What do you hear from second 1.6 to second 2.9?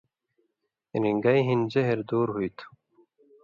زہر دُور ہُوئ تُھو۔